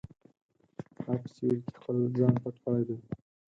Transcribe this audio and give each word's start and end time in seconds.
تا 1.01 1.11
په 1.21 1.27
سیوري 1.33 1.59
کې 1.65 1.73
خپل 1.79 1.95
ځان 2.17 2.33
پټ 2.43 2.55
کړی 2.63 2.81
دی. 2.87 2.97